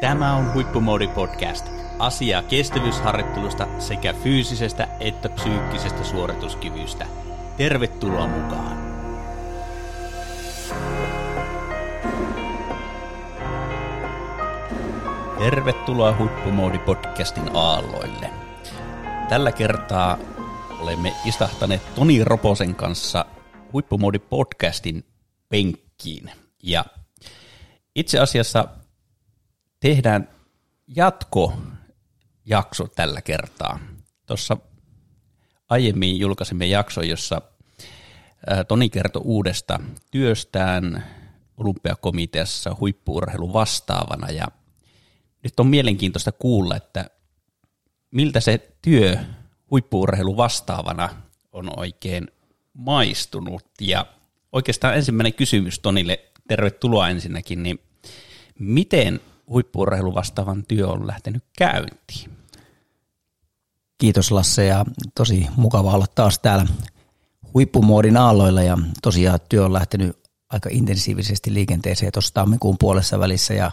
[0.00, 1.66] Tämä on Huippumoodi Podcast.
[1.98, 7.06] Asiaa kestävyysharjoittelusta sekä fyysisestä että psyykkisestä suorituskyvystä.
[7.56, 8.78] Tervetuloa mukaan!
[15.38, 18.30] Tervetuloa Huippumoodi Podcastin aalloille.
[19.28, 20.18] Tällä kertaa
[20.80, 23.24] olemme istahtaneet Toni Roposen kanssa
[23.72, 25.04] Huippumoodi Podcastin
[25.48, 26.30] penkkiin.
[26.62, 26.84] Ja
[27.96, 28.68] itse asiassa
[29.80, 30.28] tehdään
[30.96, 33.78] jatkojakso tällä kertaa.
[34.26, 34.56] Tuossa
[35.68, 37.42] aiemmin julkaisimme jakson, jossa
[38.68, 41.04] Toni kertoi uudesta työstään
[41.56, 44.48] olympiakomiteassa huippuurheilu vastaavana ja
[45.42, 47.10] nyt on mielenkiintoista kuulla, että
[48.10, 49.16] miltä se työ
[49.70, 51.08] huippuurheilu vastaavana
[51.52, 52.28] on oikein
[52.74, 54.06] maistunut ja
[54.52, 57.80] oikeastaan ensimmäinen kysymys Tonille, tervetuloa ensinnäkin, niin
[58.58, 62.30] miten huippuurheilu vastaavan työ on lähtenyt käyntiin.
[63.98, 66.66] Kiitos Lasse ja tosi mukava olla taas täällä
[67.54, 73.70] huippumoodin aalloilla ja tosiaan työ on lähtenyt aika intensiivisesti liikenteeseen tuossa tammikuun puolessa välissä ja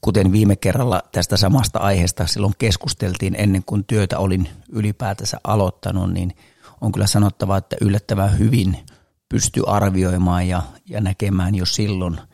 [0.00, 6.36] kuten viime kerralla tästä samasta aiheesta silloin keskusteltiin ennen kuin työtä olin ylipäätänsä aloittanut, niin
[6.80, 8.78] on kyllä sanottava, että yllättävän hyvin
[9.28, 12.20] pysty arvioimaan ja, ja näkemään jo silloin–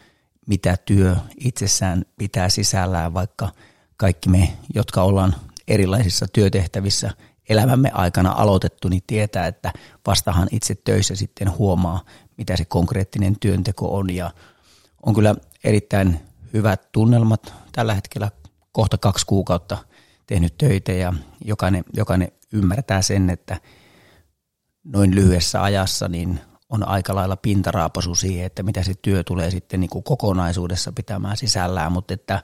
[0.51, 3.48] mitä työ itsessään pitää sisällään, vaikka
[3.97, 5.34] kaikki me, jotka ollaan
[5.69, 7.11] erilaisissa työtehtävissä
[7.48, 9.73] elämämme aikana aloitettu, niin tietää, että
[10.06, 12.05] vastahan itse töissä sitten huomaa,
[12.37, 14.11] mitä se konkreettinen työnteko on.
[14.11, 14.31] Ja
[15.06, 15.34] on kyllä
[15.65, 16.21] erittäin
[16.53, 18.31] hyvät tunnelmat tällä hetkellä
[18.73, 19.78] kohta kaksi kuukautta
[20.27, 21.12] tehnyt töitä ja
[21.45, 23.61] jokainen, jokainen ymmärtää sen, että
[24.84, 26.41] noin lyhyessä ajassa niin
[26.71, 31.37] on aika lailla pintaraapasu siihen, että mitä se työ tulee sitten niin kuin kokonaisuudessa pitämään
[31.37, 32.43] sisällään, mutta että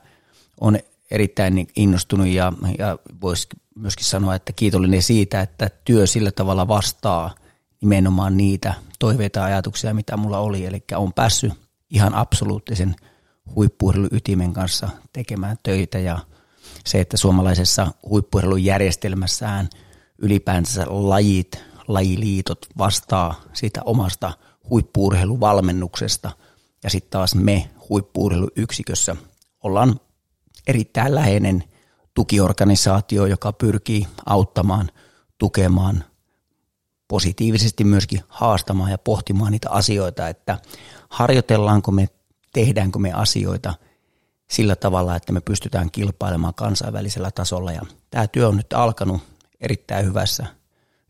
[0.61, 0.79] on
[1.11, 7.35] erittäin innostunut ja, ja voisi myöskin sanoa, että kiitollinen siitä, että työ sillä tavalla vastaa
[7.81, 11.53] nimenomaan niitä toiveita ja ajatuksia, mitä mulla oli, eli on päässyt
[11.89, 12.95] ihan absoluuttisen
[13.55, 16.19] huippuurheiluytimen kanssa tekemään töitä ja
[16.85, 19.69] se, että suomalaisessa huippuurheilujärjestelmässään
[20.17, 24.33] ylipäänsä lajit lajiliitot vastaa siitä omasta
[24.69, 26.31] huippuurheiluvalmennuksesta
[26.83, 29.15] ja sitten taas me huippuurheiluyksikössä
[29.63, 29.99] ollaan
[30.67, 31.63] erittäin läheinen
[32.13, 34.91] tukiorganisaatio, joka pyrkii auttamaan,
[35.37, 36.03] tukemaan,
[37.07, 40.57] positiivisesti myöskin haastamaan ja pohtimaan niitä asioita, että
[41.09, 42.07] harjoitellaanko me,
[42.53, 43.73] tehdäänkö me asioita
[44.49, 47.71] sillä tavalla, että me pystytään kilpailemaan kansainvälisellä tasolla.
[47.71, 49.21] Ja tämä työ on nyt alkanut
[49.61, 50.56] erittäin hyvässä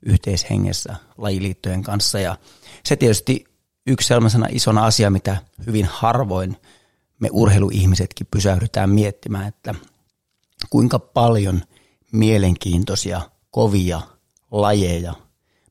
[0.07, 2.19] yhteishengessä lajiliittojen kanssa.
[2.19, 2.38] Ja
[2.85, 3.45] se tietysti
[3.88, 6.57] yksi sellaisena isona asia, mitä hyvin harvoin
[7.19, 9.75] me urheiluihmisetkin pysähdytään miettimään, että
[10.69, 11.62] kuinka paljon
[12.12, 14.01] mielenkiintoisia, kovia
[14.51, 15.13] lajeja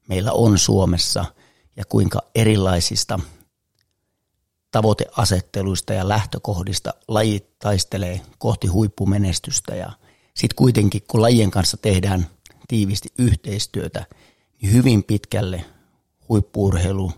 [0.08, 1.24] meillä on Suomessa
[1.76, 3.20] ja kuinka erilaisista
[4.70, 9.92] tavoiteasetteluista ja lähtökohdista lajit taistelee kohti huippumenestystä ja
[10.34, 12.26] sitten kuitenkin kun lajien kanssa tehdään
[12.68, 14.06] tiivisti yhteistyötä,
[14.62, 15.64] niin hyvin pitkälle
[16.28, 17.12] huippuurheilu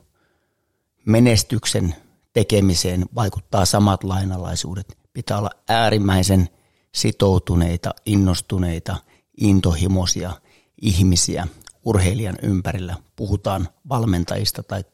[1.05, 1.95] menestyksen
[2.33, 4.99] tekemiseen vaikuttaa samat lainalaisuudet.
[5.13, 6.49] Pitää olla äärimmäisen
[6.95, 8.97] sitoutuneita, innostuneita,
[9.41, 10.33] intohimoisia
[10.83, 11.49] ihmisiä
[11.85, 12.97] urheilijan ympärillä.
[13.17, 14.85] Puhutaan valmentajista tai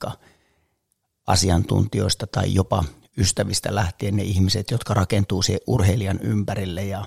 [1.27, 2.85] asiantuntijoista tai jopa
[3.19, 7.05] ystävistä lähtien ne ihmiset, jotka rakentuu siihen urheilijan ympärille ja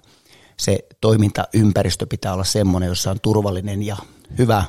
[0.60, 3.98] se toimintaympäristö pitää olla semmoinen, jossa on turvallinen ja
[4.38, 4.64] hyvä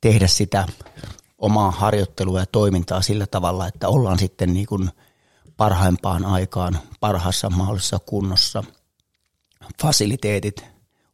[0.00, 0.66] tehdä sitä
[1.38, 4.90] omaa harjoittelua ja toimintaa sillä tavalla, että ollaan sitten niin kuin
[5.56, 8.64] parhaimpaan aikaan parhaassa mahdollisessa kunnossa.
[9.82, 10.64] Fasiliteetit,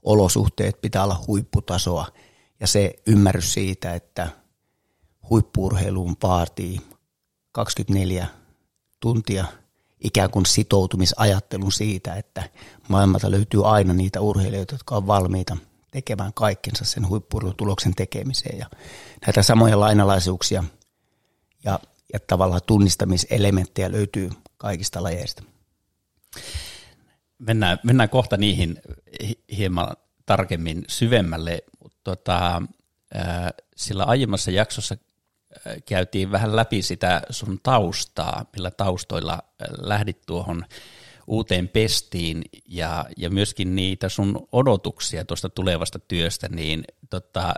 [0.02, 2.06] olosuhteet pitää olla huipputasoa
[2.60, 4.28] ja se ymmärrys siitä, että
[5.30, 6.80] huippuurheiluun vaatii
[7.52, 8.26] 24
[9.00, 9.44] tuntia–
[10.04, 12.48] ikään kuin sitoutumisajattelun siitä, että
[12.88, 15.56] maailmalta löytyy aina niitä urheilijoita, jotka on valmiita
[15.90, 18.58] tekemään kaikkensa sen huippurheilutuloksen tekemiseen.
[18.58, 18.66] Ja
[19.26, 20.64] näitä samoja lainalaisuuksia
[21.64, 21.78] ja,
[22.12, 25.42] ja tavallaan tunnistamiselementtejä löytyy kaikista lajeista.
[27.38, 28.80] Mennään, mennään kohta niihin
[29.56, 29.96] hieman
[30.26, 31.62] tarkemmin syvemmälle,
[32.04, 32.62] tota,
[33.76, 34.96] sillä aiemmassa jaksossa
[35.86, 40.64] käytiin vähän läpi sitä sun taustaa, millä taustoilla äh, lähdit tuohon
[41.26, 47.54] uuteen pestiin ja, ja myöskin niitä sun odotuksia tuosta tulevasta työstä, niin tota,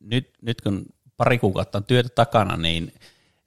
[0.00, 0.86] nyt, nyt kun
[1.16, 2.92] pari kuukautta on työtä takana, niin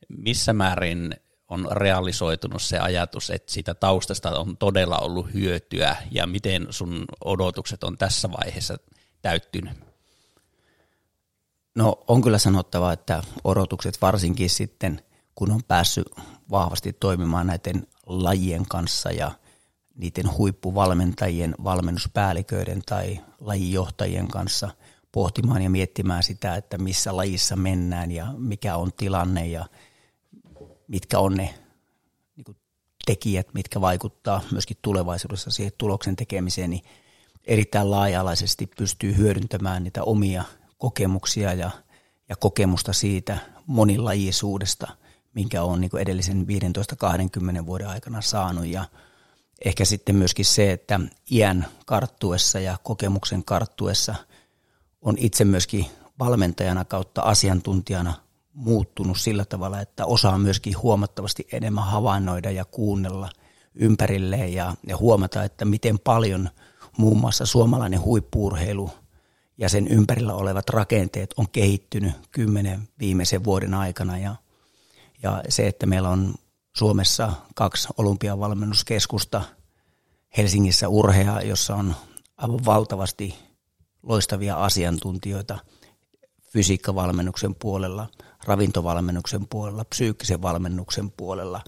[0.10, 1.16] missä määrin
[1.48, 7.84] on realisoitunut se ajatus, että siitä taustasta on todella ollut hyötyä ja miten sun odotukset
[7.84, 8.78] on tässä vaiheessa
[9.22, 9.87] täyttynyt?
[11.78, 15.02] No on kyllä sanottava, että odotukset varsinkin sitten,
[15.36, 16.08] kun on päässyt
[16.52, 19.32] vahvasti toimimaan näiden lajien kanssa ja
[19.96, 24.70] niiden huippuvalmentajien, valmennuspäälliköiden tai lajijohtajien kanssa
[25.12, 29.66] pohtimaan ja miettimään sitä, että missä lajissa mennään ja mikä on tilanne ja
[30.88, 31.54] mitkä on ne
[32.36, 32.58] niin
[33.06, 36.84] tekijät, mitkä vaikuttaa myöskin tulevaisuudessa siihen tuloksen tekemiseen, niin
[37.44, 40.44] erittäin laaja-alaisesti pystyy hyödyntämään niitä omia
[40.78, 41.72] kokemuksia ja,
[42.30, 44.88] ja kokemusta siitä monilajisuudesta,
[45.34, 46.46] minkä on niin edellisen
[47.62, 48.66] 15-20 vuoden aikana saanut.
[48.66, 48.86] Ja
[49.66, 51.00] ehkä sitten myöskin se, että
[51.32, 54.16] iän karttuessa ja kokemuksen karttuessa
[55.02, 55.86] on itse myöskin
[56.20, 58.14] valmentajana kautta asiantuntijana
[58.54, 63.30] muuttunut sillä tavalla, että osaa myöskin huomattavasti enemmän havainnoida ja kuunnella
[63.76, 66.50] ympärilleen ja, ja huomata, että miten paljon
[66.98, 68.92] muun muassa suomalainen huippuurheilu
[69.58, 74.36] ja sen ympärillä olevat rakenteet on kehittynyt kymmenen viimeisen vuoden aikana ja,
[75.24, 76.36] ja se, että meillä on
[76.76, 79.42] Suomessa kaksi olympiavalmennuskeskusta,
[80.38, 81.96] Helsingissä urhea, jossa on
[82.38, 83.36] aivan valtavasti
[84.04, 85.60] loistavia asiantuntijoita
[86.54, 88.08] fysiikkavalmennuksen puolella,
[88.46, 91.62] ravintovalmennuksen puolella, psyykkisen valmennuksen puolella,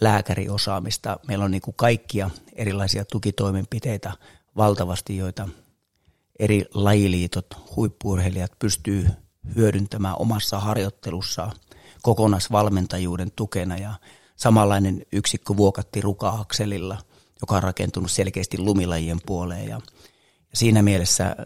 [0.00, 1.20] lääkäriosaamista.
[1.28, 4.12] Meillä on niin kuin kaikkia erilaisia tukitoimenpiteitä
[4.56, 5.48] valtavasti, joita
[6.38, 7.46] eri lajiliitot,
[7.76, 9.08] huippuurheilijat pystyy
[9.56, 11.52] hyödyntämään omassa harjoittelussaan
[12.02, 13.94] kokonaisvalmentajuuden tukena ja
[14.36, 16.98] samanlainen yksikkö vuokatti ruka-akselilla,
[17.40, 19.80] joka on rakentunut selkeästi lumilajien puoleen ja
[20.54, 21.36] siinä mielessä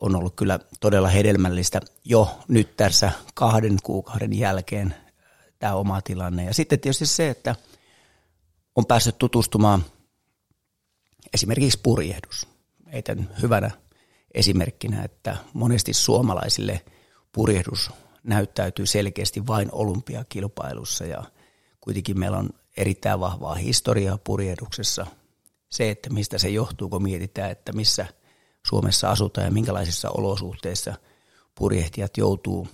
[0.00, 4.94] on ollut kyllä todella hedelmällistä jo nyt tässä kahden kuukauden jälkeen
[5.58, 6.44] tämä oma tilanne.
[6.44, 7.56] Ja sitten tietysti se, että
[8.76, 9.84] on päässyt tutustumaan
[11.34, 12.59] esimerkiksi purjehdus.
[12.92, 13.70] Heitän hyvänä
[14.34, 16.80] esimerkkinä, että monesti suomalaisille
[17.32, 17.90] purjehdus
[18.24, 21.22] näyttäytyy selkeästi vain olympiakilpailussa ja
[21.80, 25.06] kuitenkin meillä on erittäin vahvaa historiaa purjehduksessa.
[25.70, 28.06] Se, että mistä se johtuu, kun mietitään, että missä
[28.66, 30.94] Suomessa asutaan ja minkälaisissa olosuhteissa
[31.54, 32.68] purjehtijat joutuu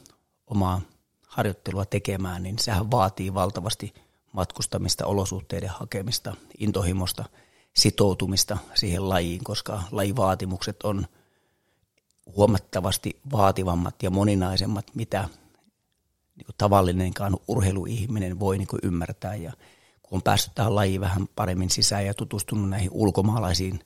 [0.47, 0.81] omaa
[1.27, 3.95] harjoittelua tekemään, niin sehän vaatii valtavasti
[4.33, 7.25] matkustamista, olosuhteiden hakemista, intohimosta,
[7.76, 11.06] sitoutumista siihen lajiin, koska lajivaatimukset on
[12.37, 15.28] huomattavasti vaativammat ja moninaisemmat, mitä
[16.37, 19.34] niin kuin tavallinenkaan urheiluihminen voi niin kuin ymmärtää.
[19.34, 19.52] Ja
[20.02, 23.81] kun on päässyt tähän lajiin vähän paremmin sisään ja tutustunut näihin ulkomaalaisiin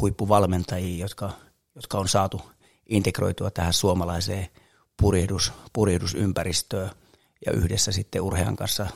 [0.00, 1.32] huippuvalmentajiin, jotka,
[1.74, 2.42] jotka on saatu
[2.88, 4.48] integroitua tähän suomalaiseen
[4.96, 6.90] purjehdus, purjehdusympäristöön
[7.46, 8.86] ja yhdessä sitten urhean kanssa,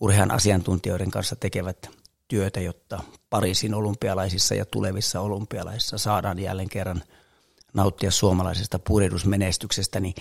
[0.00, 1.90] urhean asiantuntijoiden kanssa tekevät
[2.28, 7.02] työtä, jotta Pariisin olympialaisissa ja tulevissa olympialaisissa saadaan jälleen kerran
[7.74, 10.14] nauttia suomalaisesta purjehdusmenestyksestä, niin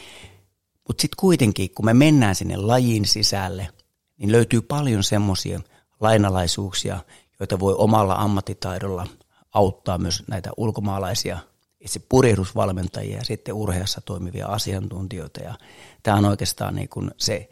[0.88, 3.70] mutta sitten kuitenkin, kun me mennään sinne lajin sisälle,
[4.18, 5.62] niin löytyy paljon semmoisia
[6.00, 7.00] lainalaisuuksia,
[7.40, 9.08] joita voi omalla ammattitaidolla
[9.54, 11.40] auttaa myös näitä ulkomaalaisia
[11.80, 15.44] itse purjehdusvalmentajia ja sitten urheassa toimivia asiantuntijoita.
[15.44, 15.56] Ja
[16.04, 17.50] tämä on oikeastaan niin kuin se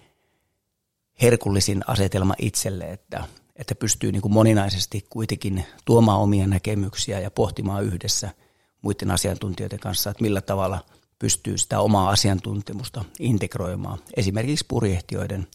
[1.21, 3.23] herkullisin asetelma itselle, että,
[3.55, 8.29] että pystyy niin kuin moninaisesti kuitenkin tuomaan omia näkemyksiä ja pohtimaan yhdessä
[8.81, 10.79] muiden asiantuntijoiden kanssa, että millä tavalla–
[11.19, 15.47] pystyy sitä omaa asiantuntemusta integroimaan esimerkiksi purjehtijoiden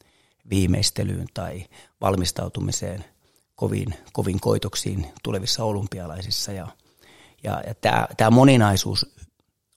[0.51, 1.67] viimeistelyyn tai
[2.01, 3.05] valmistautumiseen
[3.55, 6.53] kovin, kovin koitoksiin tulevissa olympialaisissa.
[6.53, 6.69] Ja,
[7.43, 9.07] ja, ja tämä, tämä moninaisuus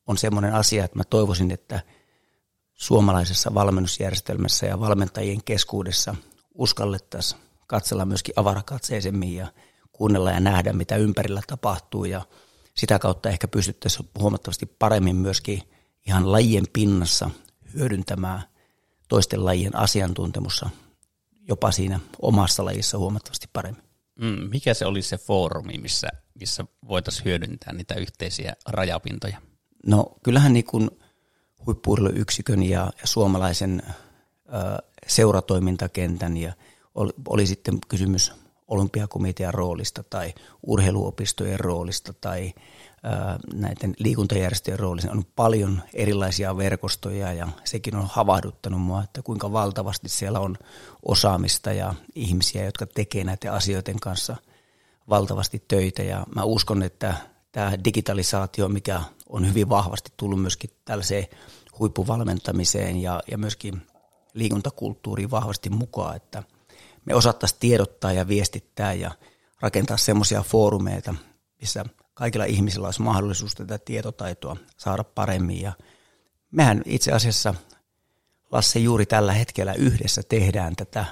[0.07, 1.81] on sellainen asia, että mä toivoisin, että
[2.73, 6.15] suomalaisessa valmennusjärjestelmässä ja valmentajien keskuudessa
[6.53, 9.47] uskallettaisiin katsella myöskin avarakatseisemmin ja
[9.91, 12.21] kuunnella ja nähdä, mitä ympärillä tapahtuu ja
[12.75, 15.61] sitä kautta ehkä pystyttäisiin huomattavasti paremmin myöskin
[16.07, 17.29] ihan lajien pinnassa
[17.73, 18.41] hyödyntämään
[19.09, 20.69] toisten lajien asiantuntemussa
[21.47, 23.83] jopa siinä omassa lajissa huomattavasti paremmin.
[24.15, 26.07] Mm, mikä se olisi se foorumi, missä,
[26.39, 29.41] missä voitaisiin hyödyntää niitä yhteisiä rajapintoja?
[29.85, 30.89] No kyllähän niin kuin
[31.65, 33.91] huippuurheiluyksikön ja, ja suomalaisen ö,
[35.07, 36.53] seuratoimintakentän ja
[36.95, 38.31] oli, oli sitten kysymys
[38.67, 40.33] olympiakomitean roolista tai
[40.63, 42.53] urheiluopistojen roolista tai
[43.53, 50.09] näiden liikuntajärjestöjen roolissa on paljon erilaisia verkostoja ja sekin on havahduttanut mua, että kuinka valtavasti
[50.09, 50.57] siellä on
[51.05, 54.35] osaamista ja ihmisiä, jotka tekee näiden asioiden kanssa
[55.09, 56.03] valtavasti töitä.
[56.03, 57.13] Ja mä uskon, että
[57.51, 61.27] tämä digitalisaatio, mikä on hyvin vahvasti tullut myöskin tällaiseen
[61.79, 63.81] huippuvalmentamiseen ja, ja myöskin
[64.33, 66.43] liikuntakulttuuriin vahvasti mukaan, että
[67.05, 69.11] me osattaisiin tiedottaa ja viestittää ja
[69.61, 71.15] rakentaa semmoisia foorumeita,
[71.61, 75.61] missä kaikilla ihmisillä olisi mahdollisuus tätä tietotaitoa saada paremmin.
[75.61, 75.73] Ja
[76.51, 77.55] mehän itse asiassa,
[78.51, 81.05] Lasse, juuri tällä hetkellä yhdessä tehdään tätä,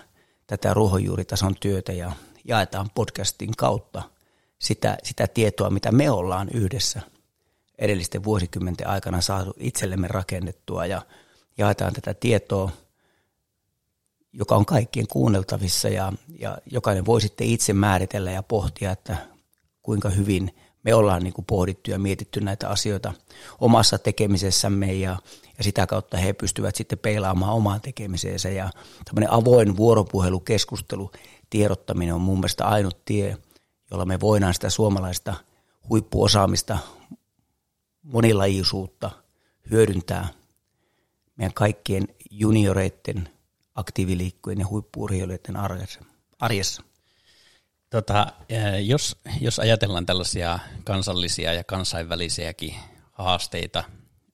[0.47, 2.11] tätä ruohonjuuritason työtä ja
[2.45, 4.03] jaetaan podcastin kautta
[4.59, 7.01] sitä, sitä tietoa, mitä me ollaan yhdessä
[7.77, 11.01] edellisten vuosikymmenten aikana saatu itsellemme rakennettua ja
[11.57, 12.71] jaetaan tätä tietoa,
[14.33, 19.17] joka on kaikkien kuunneltavissa ja, ja jokainen voi sitten itse määritellä ja pohtia, että
[19.81, 20.51] kuinka hyvin
[20.83, 23.13] me ollaan niin kuin pohdittu ja mietitty näitä asioita
[23.59, 25.17] omassa tekemisessämme ja,
[25.57, 28.69] ja sitä kautta he pystyvät sitten peilaamaan omaan tekemiseensä ja
[29.05, 31.11] tämmöinen avoin vuoropuhelu, keskustelu,
[31.49, 33.37] tiedottaminen on mun mielestä ainut tie,
[33.91, 35.33] jolla me voidaan sitä suomalaista
[35.89, 36.77] huippuosaamista,
[38.03, 39.11] monilaisuutta
[39.71, 40.27] hyödyntää
[41.35, 43.29] meidän kaikkien junioreiden,
[43.75, 45.55] aktiiviliikkujen ja huippuurheilijoiden
[46.39, 46.83] arjessa.
[47.89, 48.27] Tota,
[48.83, 52.75] jos, jos ajatellaan tällaisia kansallisia ja kansainvälisiäkin
[53.11, 53.83] haasteita,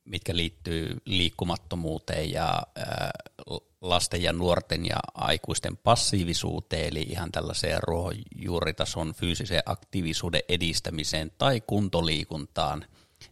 [0.06, 2.64] mitkä liittyy liikkumattomuuteen ja
[3.82, 12.86] lasten ja nuorten ja aikuisten passiivisuuteen, eli ihan tällaiseen ruohonjuuritason fyysisen aktiivisuuden edistämiseen tai kuntoliikuntaan,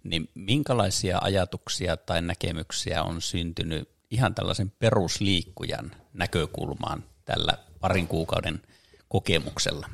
[0.04, 8.62] niin minkälaisia ajatuksia tai näkemyksiä on syntynyt ihan tällaisen perusliikkujan näkökulmaan tällä parin kuukauden
[9.10, 9.90] kokemuksella?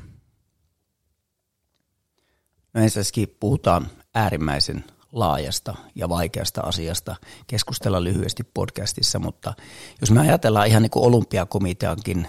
[2.73, 7.15] No ensinnäkin puhutaan äärimmäisen laajasta ja vaikeasta asiasta
[7.47, 9.53] keskustella lyhyesti podcastissa, mutta
[10.01, 12.27] jos me ajatellaan ihan niin kuin olympiakomiteankin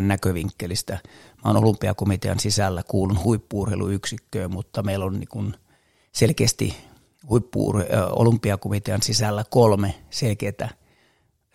[0.00, 0.98] näkövinkkelistä,
[1.44, 5.54] mä oon olympiakomitean sisällä, kuulun huippuurheiluyksikköön, mutta meillä on niin kuin
[6.12, 6.76] selkeästi
[7.28, 7.74] huippu
[8.10, 10.81] olympiakomitean sisällä kolme selkeää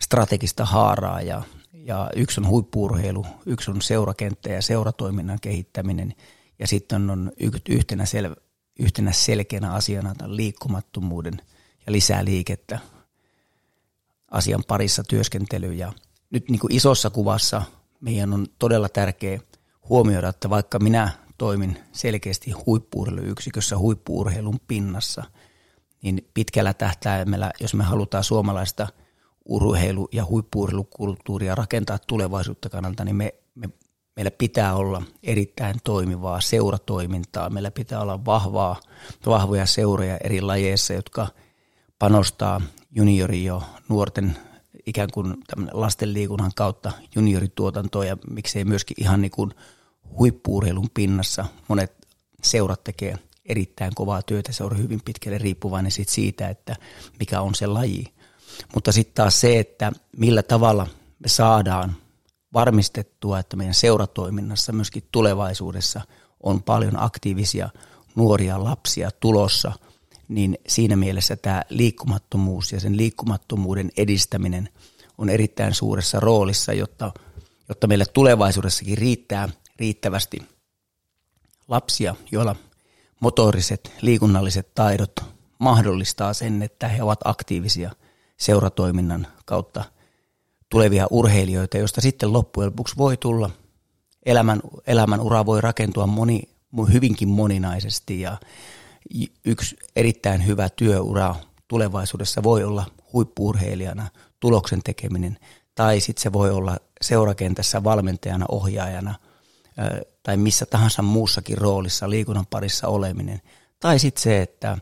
[0.02, 6.14] strategista haaraa ja, ja yksi on huippuurheilu, yksi on seurakenttä ja seuratoiminnan kehittäminen
[6.58, 7.32] ja sitten on
[7.68, 8.34] yhtenä, sel,
[8.78, 11.42] yhtenä selkeänä asiana liikkumattomuuden
[11.86, 12.78] ja lisää liikettä
[14.30, 15.72] asian parissa työskentely.
[15.72, 15.92] Ja
[16.30, 17.62] nyt niin kuin isossa kuvassa
[18.00, 19.40] meidän on todella tärkeää
[19.88, 25.24] huomioida, että vaikka minä toimin selkeästi huippuurheiluyksikössä huippuurheilun pinnassa,
[26.02, 28.88] niin pitkällä tähtäimellä, jos me halutaan suomalaista
[29.48, 33.32] urheilu- ja huippuurheilukulttuuria rakentaa tulevaisuutta kannalta, niin me
[34.18, 38.80] Meillä pitää olla erittäin toimivaa seuratoimintaa, meillä pitää olla vahvaa,
[39.26, 41.26] vahvoja seuroja eri lajeissa, jotka
[41.98, 44.36] panostaa juniori jo nuorten
[44.86, 45.34] ikään kuin
[45.72, 49.50] lasten liikunnan kautta juniorituotantoa ja miksei myöskin ihan niin kuin
[50.18, 51.44] huippuurheilun pinnassa.
[51.68, 51.92] Monet
[52.42, 56.76] seurat tekee erittäin kovaa työtä, se on hyvin pitkälle riippuvainen siitä, että
[57.18, 58.04] mikä on se laji.
[58.74, 60.86] Mutta sitten taas se, että millä tavalla
[61.18, 61.96] me saadaan
[62.52, 66.00] varmistettua, että meidän seuratoiminnassa myöskin tulevaisuudessa
[66.42, 67.68] on paljon aktiivisia
[68.14, 69.72] nuoria lapsia tulossa,
[70.28, 74.68] niin siinä mielessä tämä liikkumattomuus ja sen liikkumattomuuden edistäminen
[75.18, 77.12] on erittäin suuressa roolissa, jotta,
[77.68, 80.38] jotta meille tulevaisuudessakin riittää riittävästi
[81.68, 82.56] lapsia, joilla
[83.20, 85.24] motoriset, liikunnalliset taidot
[85.58, 87.90] mahdollistaa sen, että he ovat aktiivisia
[88.38, 89.84] seuratoiminnan kautta–
[90.68, 93.50] tulevia urheilijoita, joista sitten loppujen lopuksi voi tulla,
[94.26, 96.42] elämän, elämän ura voi rakentua moni,
[96.92, 98.36] hyvinkin moninaisesti ja
[99.44, 101.34] yksi erittäin hyvä työura
[101.68, 104.08] tulevaisuudessa voi olla huippuurheilijana,
[104.40, 105.38] tuloksen tekeminen,
[105.74, 109.14] tai sitten se voi olla seurakentässä valmentajana, ohjaajana
[110.22, 113.42] tai missä tahansa muussakin roolissa liikunnan parissa oleminen.
[113.80, 114.78] Tai sitten se, että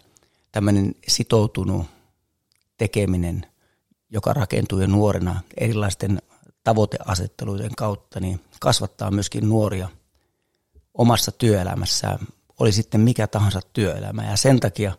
[0.53, 1.87] tämmöinen sitoutunut
[2.79, 3.47] tekeminen–
[4.11, 6.23] joka rakentuu jo nuorena erilaisten
[6.65, 9.89] tavoiteasetteluiden kautta, niin kasvattaa myöskin nuoria
[10.95, 12.19] omassa työelämässään,
[12.61, 14.31] oli sitten mikä tahansa työelämä.
[14.31, 14.93] Ja sen takia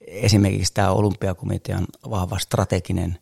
[0.00, 3.18] esimerkiksi tämä olympiakomitean vahva strateginen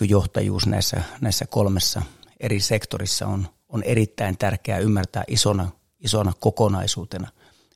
[0.00, 2.02] niin johtajuus näissä, näissä kolmessa
[2.40, 5.70] eri sektorissa on, on erittäin tärkeää ymmärtää isona,
[6.00, 7.28] isona kokonaisuutena,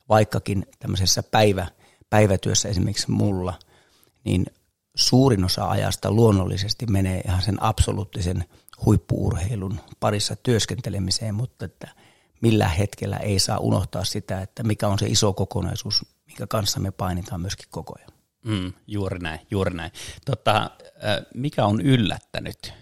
[0.08, 1.66] vaikkakin tämmöisessä päivä,
[2.10, 3.54] päivätyössä esimerkiksi mulla,
[4.24, 4.46] niin
[4.96, 8.44] suurin osa ajasta luonnollisesti menee ihan sen absoluuttisen
[8.84, 11.88] huippuurheilun parissa työskentelemiseen, mutta että
[12.40, 16.90] millä hetkellä ei saa unohtaa sitä, että mikä on se iso kokonaisuus, minkä kanssa me
[16.90, 18.10] painitaan myöskin koko ajan.
[18.44, 19.92] Mm, juuri näin, juuri näin.
[20.24, 20.70] Tota,
[21.34, 22.72] mikä on yllättänyt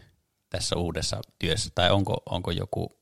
[0.51, 2.97] tässä uudessa työssä, tai onko, onko joku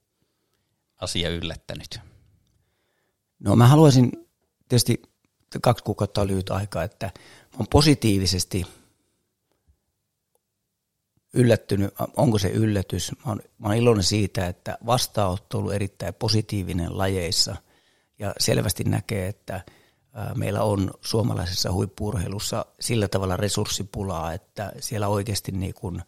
[1.01, 2.01] asia yllättänyt?
[3.39, 4.13] No mä haluaisin,
[4.69, 5.03] tietysti
[5.63, 7.11] kaksi kuukautta on lyhyt aika, että
[7.59, 8.67] on positiivisesti–
[11.33, 13.13] yllättynyt, onko se yllätys.
[13.13, 17.57] Mä oon, mä oon iloinen siitä, että vastaanotto on ollut erittäin positiivinen lajeissa
[18.19, 19.61] ja selvästi näkee, että
[20.35, 26.03] meillä on suomalaisessa huippurheilussa sillä tavalla resurssipulaa, että siellä oikeasti niin kuin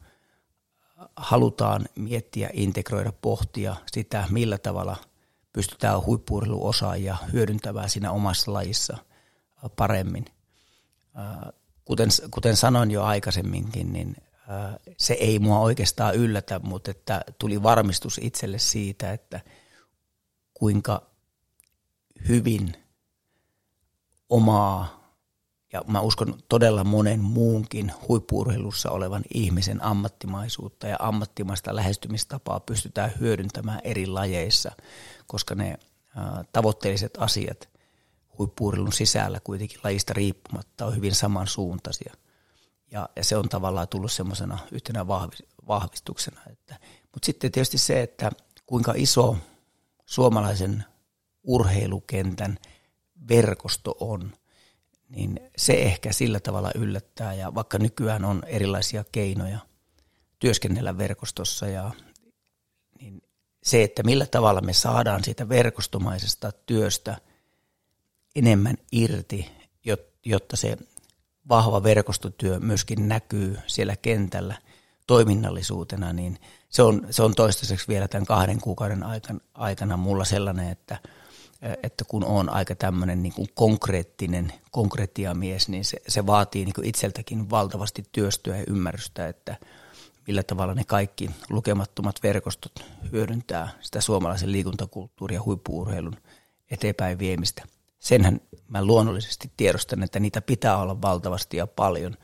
[1.17, 4.97] halutaan miettiä, integroida, pohtia sitä, millä tavalla
[5.53, 8.99] pystytään huippurheiluosaajia hyödyntämään siinä omassa lajissa
[9.77, 10.25] paremmin.
[11.85, 14.17] Kuten, kuten sanoin jo aikaisemminkin, niin
[14.99, 19.41] se ei mua oikeastaan yllätä, mutta että tuli varmistus itselle siitä, että
[20.55, 21.03] kuinka
[22.29, 22.77] hyvin
[24.29, 25.05] omaa
[25.73, 33.81] ja mä uskon todella monen muunkin huippuurheilussa olevan ihmisen ammattimaisuutta ja ammattimaista lähestymistapaa pystytään hyödyntämään
[33.85, 34.73] eri lajeissa,
[35.27, 35.79] koska ne
[36.53, 37.69] tavoitteelliset asiat
[38.39, 42.15] huippuurheilun sisällä kuitenkin lajista riippumatta on hyvin samansuuntaisia.
[42.95, 45.07] Ja, ja se on tavallaan tullut semmoisena yhtenä
[45.69, 46.41] vahvistuksena.
[46.51, 46.79] Että,
[47.13, 48.31] mutta sitten tietysti se, että
[48.67, 49.37] kuinka iso
[50.07, 50.85] suomalaisen
[51.43, 52.59] urheilukentän
[53.29, 54.33] verkosto on,
[55.09, 57.35] niin se ehkä sillä tavalla yllättää.
[57.35, 59.59] Ja vaikka nykyään on erilaisia keinoja
[60.39, 61.91] työskennellä verkostossa, ja,
[63.01, 63.23] niin
[63.63, 67.17] se, että millä tavalla me saadaan siitä verkostomaisesta työstä
[68.37, 69.51] enemmän irti,
[70.25, 70.77] jotta se
[71.49, 74.55] vahva verkostotyö myöskin näkyy siellä kentällä
[75.07, 80.71] toiminnallisuutena, niin se on, se on toistaiseksi vielä tämän kahden kuukauden aikana, aikana mulla sellainen,
[80.71, 80.99] että,
[81.83, 86.87] että kun on aika tämmöinen niin kuin konkreettinen konkretiamies, niin se, se vaatii niin kuin
[86.87, 89.57] itseltäkin valtavasti työstöä ja ymmärrystä, että
[90.27, 92.73] millä tavalla ne kaikki lukemattomat verkostot
[93.13, 96.17] hyödyntää sitä suomalaisen liikuntakulttuuria ja huippuurheilun
[96.71, 97.63] eteenpäin viemistä
[98.05, 102.17] senhän mä luonnollisesti tiedostan, että niitä pitää olla valtavasti ja paljon,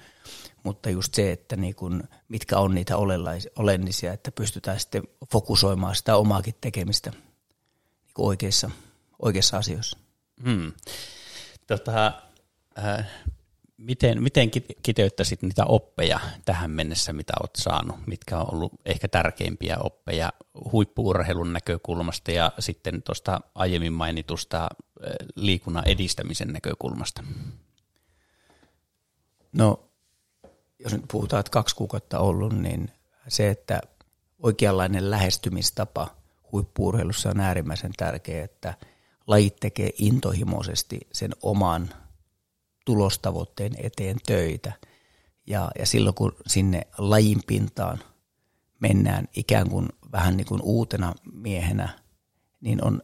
[0.62, 2.96] mutta just se, että niin kun, mitkä on niitä
[3.56, 7.20] olennisia, että pystytään sitten fokusoimaan sitä omaakin tekemistä niin
[8.18, 8.70] oikeissa,
[9.22, 9.99] oikeissa asioissa.
[10.44, 10.72] Hmm.
[11.66, 12.22] Tota,
[12.78, 13.06] äh,
[13.80, 14.50] miten, miten
[14.82, 17.97] kiteyttäisit niitä oppeja tähän mennessä, mitä olet saanut?
[18.06, 20.32] Mitkä on ollut ehkä tärkeimpiä oppeja
[20.73, 24.69] huippuurheilun näkökulmasta ja sitten tuosta aiemmin mainitusta
[25.34, 27.23] liikunnan edistämisen näkökulmasta?
[29.52, 29.88] No,
[30.78, 32.90] jos nyt puhutaan, että kaksi kuukautta ollut, niin
[33.28, 33.80] se, että
[34.38, 36.16] oikeanlainen lähestymistapa
[36.52, 38.75] huippuurheilussa on äärimmäisen tärkeä, että
[39.26, 41.90] lajit tekee intohimoisesti sen oman
[42.84, 44.73] tulostavoitteen eteen töitä.
[45.47, 47.99] Ja, ja silloin kun sinne lajin pintaan
[48.80, 51.88] mennään ikään kuin vähän niin kuin uutena miehenä,
[52.60, 53.02] niin on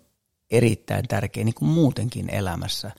[0.50, 2.90] erittäin tärkeä niin kuin muutenkin elämässä,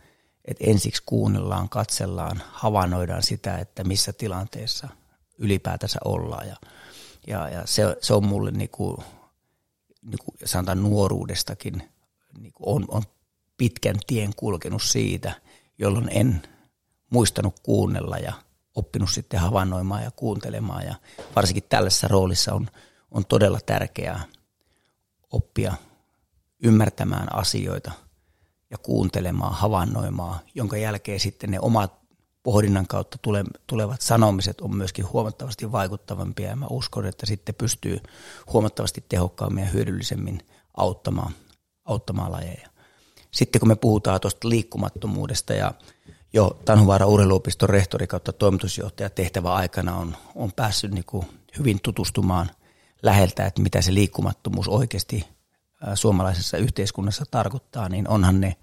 [0.45, 4.87] että ensiksi kuunnellaan, katsellaan, havainnoidaan sitä, että missä tilanteessa
[5.37, 6.47] ylipäätänsä ollaan.
[6.47, 6.55] Ja,
[7.27, 8.97] ja, ja se, se on mulle niin kuin,
[10.01, 11.83] niin kuin sanotaan nuoruudestakin
[12.39, 13.03] niin kuin on, on
[13.57, 15.41] pitkän tien kulkenut siitä,
[15.77, 16.41] jolloin en
[17.09, 18.33] muistanut kuunnella ja
[18.75, 20.85] oppinut sitten havainnoimaan ja kuuntelemaan.
[20.85, 20.95] Ja
[21.35, 22.67] varsinkin tällaisessa roolissa on,
[23.11, 24.23] on todella tärkeää
[25.31, 25.73] oppia
[26.63, 27.91] ymmärtämään asioita
[28.71, 31.93] ja kuuntelemaan, havainnoimaan, jonka jälkeen sitten ne omat
[32.43, 37.99] pohdinnan kautta tule, tulevat sanomiset on myöskin huomattavasti vaikuttavampia ja mä uskon, että sitten pystyy
[38.53, 40.39] huomattavasti tehokkaammin ja hyödyllisemmin
[40.77, 41.31] auttamaan,
[41.85, 42.69] auttamaan lajeja.
[43.31, 45.73] Sitten kun me puhutaan tuosta liikkumattomuudesta ja
[46.33, 51.25] jo Tanhuvaara urheiluopiston rehtori kautta toimitusjohtaja tehtävä aikana on, on päässyt niin kuin
[51.57, 52.51] hyvin tutustumaan
[53.03, 55.27] läheltä, että mitä se liikkumattomuus oikeasti
[55.93, 58.55] suomalaisessa yhteiskunnassa tarkoittaa, niin onhan ne,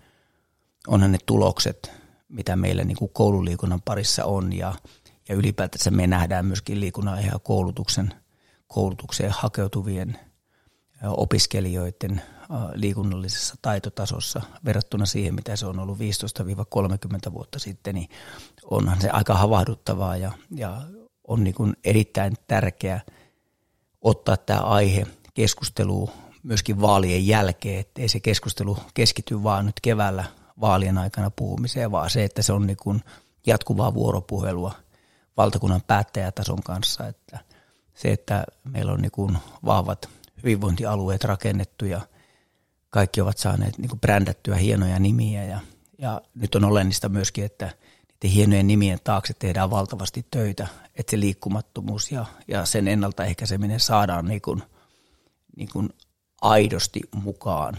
[0.87, 1.93] onhan ne tulokset,
[2.29, 4.75] mitä meillä niin kuin koululiikunnan parissa on ja,
[5.29, 8.15] ja ylipäätänsä me nähdään myöskin liikunnan ja koulutuksen,
[8.67, 10.19] koulutukseen hakeutuvien
[11.03, 12.23] opiskelijoiden
[12.75, 18.09] liikunnallisessa taitotasossa verrattuna siihen, mitä se on ollut 15-30 vuotta sitten, niin
[18.65, 20.83] onhan se aika havahduttavaa ja, ja
[21.29, 23.01] on niin kuin erittäin tärkeää
[24.03, 26.11] ottaa tämä aihe keskusteluun
[26.43, 30.25] myöskin vaalien jälkeen, ettei se keskustelu keskity vaan nyt keväällä
[30.61, 33.03] vaalien aikana puhumiseen, vaan se, että se on niin kuin
[33.47, 34.75] jatkuvaa vuoropuhelua
[35.37, 37.39] valtakunnan päättäjätason kanssa, että
[37.95, 40.09] se, että meillä on niin kuin vahvat
[40.43, 42.01] hyvinvointialueet rakennettu ja
[42.95, 45.61] kaikki ovat saaneet niin kuin brändättyä hienoja nimiä ja,
[45.99, 51.21] ja nyt on olennaista myöskin, että niiden hienojen nimien taakse tehdään valtavasti töitä, että se
[51.21, 54.63] liikkumattomuus ja, ja sen ennaltaehkäiseminen saadaan niin kuin,
[55.57, 55.89] niin kuin
[56.43, 57.79] aidosti mukaan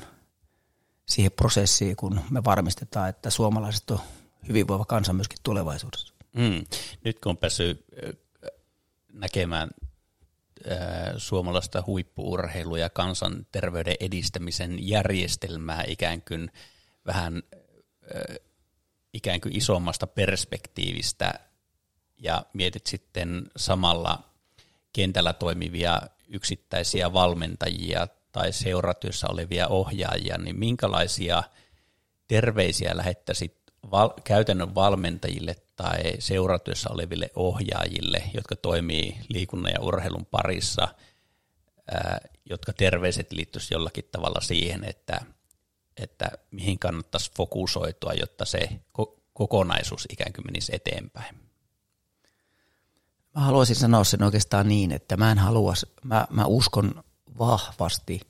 [1.06, 4.00] siihen prosessiin, kun me varmistetaan, että suomalaiset on
[4.48, 6.14] hyvinvoiva kansa myöskin tulevaisuudessa.
[6.34, 6.66] Mm.
[7.04, 7.86] Nyt kun on päässyt
[9.14, 9.70] näkemään
[11.18, 16.52] suomalaista huippuurheilu- ja kansanterveyden edistämisen järjestelmää ikään kuin
[17.06, 17.44] vähän
[19.14, 21.34] ikään kuin isommasta perspektiivistä
[22.18, 24.24] ja mietit sitten samalla
[24.94, 31.44] kentällä toimivia yksittäisiä valmentajia tai seuratyössä olevia ohjaajia, niin minkälaisia
[32.28, 33.58] terveisiä lähettäisit
[33.92, 40.88] val- käytännön valmentajille tai seuratyössä oleville ohjaajille, jotka toimii liikunnan ja urheilun parissa,
[42.50, 45.22] jotka terveiset liittyisi jollakin tavalla siihen, että,
[45.98, 48.70] että mihin kannattaisi fokusoitua, jotta se
[49.02, 51.36] ko- kokonaisuus ikään kuin menisi eteenpäin.
[53.36, 57.04] Mä haluaisin sanoa sen oikeastaan niin, että mä en halua, mä, mä uskon
[57.38, 58.22] vahvasti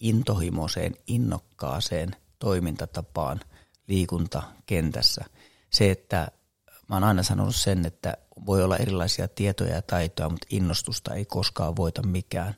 [0.00, 3.40] intohimoiseen, innokkaaseen toimintatapaan
[3.86, 5.24] liikuntakentässä.
[5.70, 6.28] Se, että
[6.90, 11.24] mä oon aina sanonut sen, että voi olla erilaisia tietoja ja taitoja, mutta innostusta ei
[11.24, 12.54] koskaan voita mikään.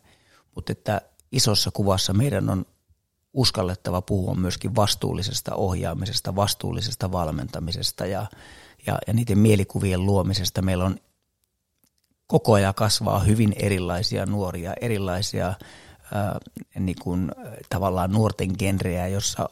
[0.55, 1.01] Mutta että
[1.33, 2.67] isossa kuvassa meidän on
[3.33, 8.27] uskallettava puhua myöskin vastuullisesta ohjaamisesta, vastuullisesta valmentamisesta ja,
[8.87, 10.63] ja, ja niiden mielikuvien luomisesta.
[10.63, 10.97] Meillä on
[12.27, 15.55] koko ajan kasvaa hyvin erilaisia nuoria, erilaisia
[16.15, 16.39] ää,
[16.79, 17.33] niin kuin,
[17.69, 19.49] tavallaan nuorten genrejä, jossa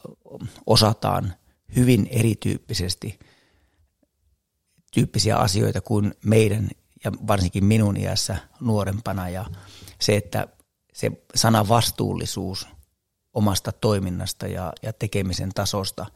[0.67, 1.35] osataan
[1.77, 3.19] hyvin erityyppisesti
[4.91, 6.69] tyyppisiä asioita kuin meidän
[7.05, 9.45] ja varsinkin minun iässä nuorempana ja
[10.01, 10.49] se, että
[10.93, 12.69] se sana vastuullisuus
[13.33, 16.07] omasta toiminnasta ja, ja tekemisen tasosta,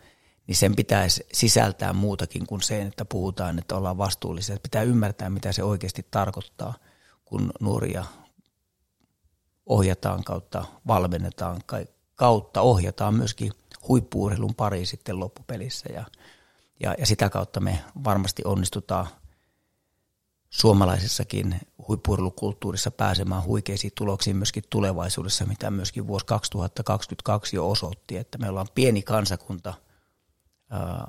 [0.47, 4.57] niin sen pitäisi sisältää muutakin kuin se, että puhutaan, että ollaan vastuullisia.
[4.63, 6.75] Pitää ymmärtää, mitä se oikeasti tarkoittaa,
[7.25, 8.05] kun nuoria
[9.67, 11.61] ohjataan kautta, valmennetaan
[12.15, 13.53] kautta, ohjataan myöskin
[13.89, 16.05] huippuurheilun pariin sitten loppupelissä ja,
[16.85, 19.07] ja, ja sitä kautta me varmasti onnistutaan
[20.51, 28.49] suomalaisessakin huippuurheilukulttuurissa pääsemään huikeisiin tuloksiin myöskin tulevaisuudessa, mitä myöskin vuosi 2022 jo osoitti, että me
[28.49, 29.75] ollaan pieni kansakunta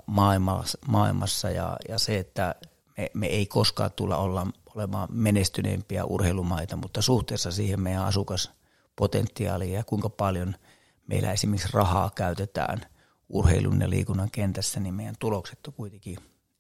[0.05, 2.55] maailmassa, maailmassa ja, ja se, että
[2.97, 9.83] me, me ei koskaan tulla olla, olemaan menestyneempiä urheilumaita, mutta suhteessa siihen meidän asukaspotentiaaliin ja
[9.83, 10.55] kuinka paljon–
[11.07, 12.81] meillä esimerkiksi rahaa käytetään
[13.29, 16.17] urheilun ja liikunnan kentässä, niin meidän tulokset on kuitenkin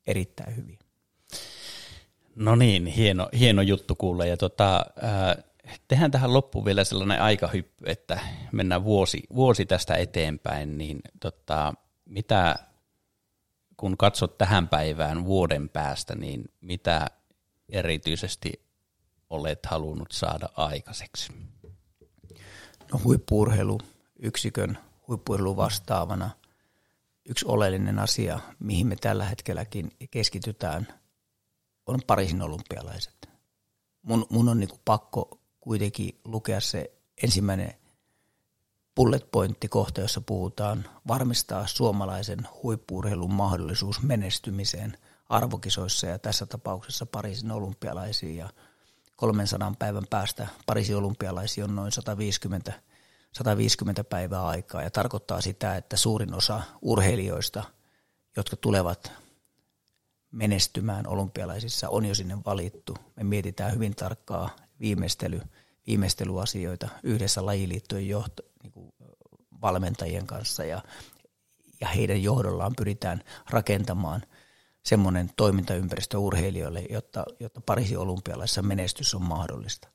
[0.07, 0.79] erittäin hyviä.
[2.35, 4.25] No niin, hieno, hieno juttu kuulla.
[4.25, 5.43] Ja tota, äh,
[5.87, 8.19] tehdään tähän loppuun vielä sellainen aikahyppy, että
[8.51, 11.73] mennään vuosi, vuosi tästä eteenpäin, niin tota,
[12.05, 12.55] mitä,
[13.77, 17.07] kun katsot tähän päivään vuoden päästä, niin mitä
[17.69, 18.65] erityisesti
[19.29, 21.33] olet halunnut saada aikaiseksi?
[22.93, 23.79] No huippuurheilu
[24.19, 26.29] yksikön huippuurheilu vastaavana
[27.25, 30.87] yksi oleellinen asia, mihin me tällä hetkelläkin keskitytään,
[31.85, 33.29] on Pariisin olympialaiset.
[34.01, 36.91] Mun, mun on niinku pakko kuitenkin lukea se
[37.23, 37.73] ensimmäinen
[38.95, 44.97] bullet pointti kohta, jossa puhutaan varmistaa suomalaisen huippuurheilun mahdollisuus menestymiseen
[45.29, 48.49] arvokisoissa ja tässä tapauksessa Pariisin olympialaisiin ja
[49.15, 52.73] 300 päivän päästä Pariisin olympialaisiin on noin 150
[53.37, 57.63] 150 päivää aikaa ja tarkoittaa sitä, että suurin osa urheilijoista,
[58.37, 59.11] jotka tulevat
[60.31, 62.97] menestymään olympialaisissa, on jo sinne valittu.
[63.15, 65.41] Me mietitään hyvin tarkkaa viimeistely,
[65.87, 68.93] viimeistelyasioita yhdessä lajiliittojen johto, niin kuin
[69.61, 70.81] valmentajien kanssa ja,
[71.81, 74.21] ja heidän johdollaan pyritään rakentamaan
[74.85, 79.94] semmoinen toimintaympäristö urheilijoille, jotta, jotta Pariisin olympialaisissa menestys on mahdollista.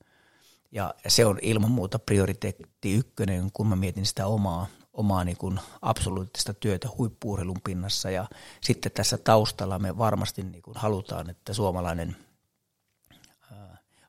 [0.73, 5.61] Ja se on ilman muuta prioriteetti ykkönen, kun mä mietin sitä omaa, omaa niin kuin
[5.83, 8.11] absoluuttista työtä huippuurheilun pinnassa.
[8.11, 8.27] Ja
[8.61, 12.17] sitten tässä taustalla me varmasti niin kuin halutaan, että suomalainen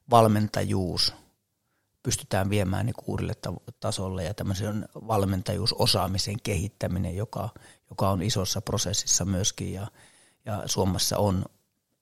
[0.09, 1.13] valmentajuus
[2.03, 3.33] pystytään viemään niin uudelle
[3.79, 7.49] tasolle ja tämmöisen valmentajuusosaamisen kehittäminen, joka,
[7.89, 9.73] joka on isossa prosessissa myöskin.
[9.73, 9.87] Ja,
[10.45, 11.45] ja Suomessa on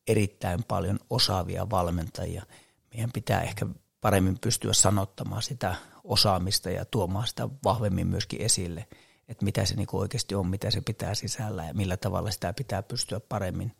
[0.08, 2.46] erittäin paljon osaavia valmentajia.
[2.94, 3.66] Meidän pitää ehkä
[4.02, 8.88] paremmin pystyä sanottamaan sitä osaamista ja tuomaan sitä vahvemmin myöskin esille,
[9.28, 12.84] että mitä se niin oikeasti on, mitä se pitää sisällä ja millä tavalla sitä pitää
[12.84, 13.76] pystyä paremmin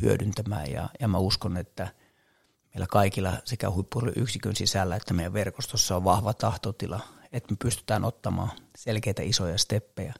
[0.00, 0.70] hyödyntämään.
[0.72, 1.88] Ja, ja mä uskon, että
[2.74, 3.66] meillä kaikilla sekä
[4.16, 7.00] yksikön sisällä että meidän verkostossa on vahva tahtotila,
[7.32, 10.14] että me pystytään ottamaan selkeitä isoja steppejä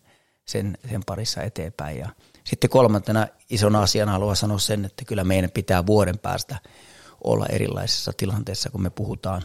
[0.44, 1.98] sen, sen parissa eteenpäin.
[1.98, 2.08] Ja
[2.44, 6.58] sitten kolmantena isona asiana haluan sanoa sen, että kyllä meidän pitää vuoden päästä–
[7.24, 9.42] olla erilaisissa tilanteissa, kun me puhutaan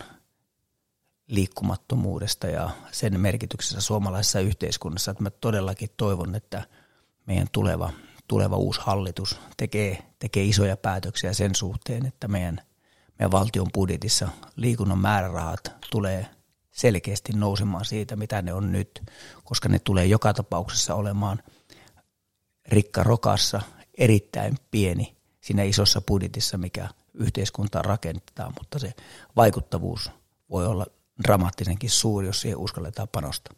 [1.28, 5.12] liikkumattomuudesta ja sen merkityksessä suomalaisessa yhteiskunnassa.
[5.12, 6.64] Että mä todellakin toivon, että
[7.26, 7.92] meidän tuleva,
[8.28, 12.62] tuleva uusi hallitus tekee, tekee isoja päätöksiä sen suhteen, että meidän
[13.20, 16.30] meidän valtion budjetissa liikunnan määrärahat tulee
[16.72, 19.04] selkeästi nousemaan siitä, mitä ne on nyt,
[19.44, 21.44] koska ne tulee joka tapauksessa olemaan
[22.68, 23.62] rikka rokassa
[23.98, 28.94] erittäin pieni siinä isossa budjetissa, mikä yhteiskuntaa rakennetaan, mutta se
[29.36, 30.12] vaikuttavuus
[30.50, 30.86] voi olla
[31.24, 33.54] dramaattisenkin suuri, jos siihen uskalletaan panostaa.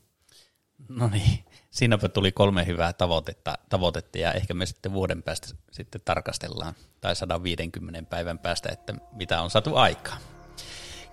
[0.90, 6.02] No niin, siinäpä tuli kolme hyvää tavoitetta, tavoitetta ja ehkä me sitten vuoden päästä sitten
[6.06, 10.18] tarkastellaan tai 150 päivän päästä, että mitä on saatu aikaa.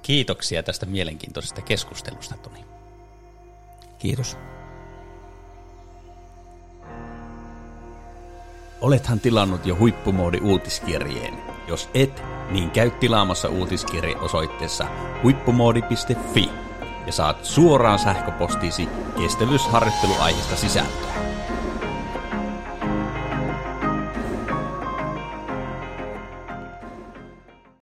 [0.03, 2.65] Kiitoksia tästä mielenkiintoisesta keskustelusta, Toni.
[3.99, 4.37] Kiitos.
[8.81, 11.54] Olethan tilannut jo huippumoodi uutiskirjeen.
[11.69, 14.87] Jos et, niin käy tilaamassa uutiskirje osoitteessa
[15.23, 16.51] huippumoodi.fi
[17.07, 21.34] ja saat suoraan sähköpostiisi kestävyysharjoitteluaiheista sisältöä.